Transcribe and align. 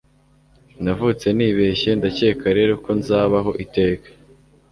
navutse 0.83 1.27
nibeshye, 1.37 1.89
ndakeka 1.99 2.47
rero 2.57 2.73
ko 2.83 2.89
nzabaho 2.99 3.51
iteka 3.63 4.07